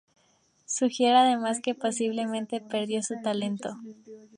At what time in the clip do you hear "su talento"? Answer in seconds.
3.03-3.77